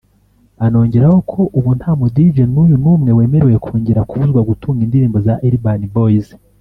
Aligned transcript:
anongeraho 0.65 1.17
ko 1.31 1.41
ubu 1.57 1.69
nta 1.77 1.91
mu 1.99 2.07
Dj 2.15 2.37
n’uyu 2.53 2.75
numwe 2.83 3.11
wemerewe 3.17 3.55
kongera 3.65 4.07
kubuzwa 4.09 4.39
gutunga 4.49 4.79
indirimbo 4.83 5.17
za 5.27 5.33
Urban 5.47 5.81
Boys 5.95 6.27